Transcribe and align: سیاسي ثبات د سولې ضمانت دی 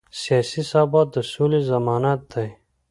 سیاسي 0.21 0.61
ثبات 0.71 1.07
د 1.15 1.17
سولې 1.31 1.59
ضمانت 1.71 2.21
دی 2.33 2.49